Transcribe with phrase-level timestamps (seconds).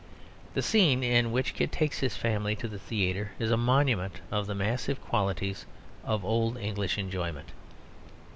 [0.55, 4.47] The scene in which Kit takes his family to the theatre is a monument of
[4.47, 5.67] the massive qualities
[6.03, 7.49] of old English enjoyment.